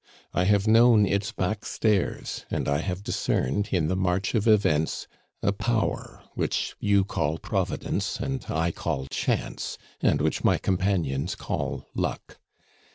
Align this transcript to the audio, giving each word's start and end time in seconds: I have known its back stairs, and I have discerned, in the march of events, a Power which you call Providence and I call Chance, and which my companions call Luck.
I 0.33 0.45
have 0.45 0.65
known 0.67 1.05
its 1.05 1.31
back 1.31 1.63
stairs, 1.63 2.45
and 2.49 2.67
I 2.67 2.79
have 2.79 3.03
discerned, 3.03 3.69
in 3.71 3.87
the 3.87 3.95
march 3.95 4.33
of 4.33 4.47
events, 4.47 5.07
a 5.43 5.51
Power 5.53 6.23
which 6.33 6.75
you 6.79 7.03
call 7.03 7.37
Providence 7.37 8.19
and 8.19 8.43
I 8.49 8.71
call 8.71 9.05
Chance, 9.11 9.77
and 10.01 10.19
which 10.19 10.43
my 10.43 10.57
companions 10.57 11.35
call 11.35 11.85
Luck. 11.93 12.39